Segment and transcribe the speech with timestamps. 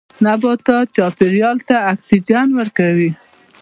[0.25, 3.09] نباتات چاپیریال ته اکسیجن ورکوي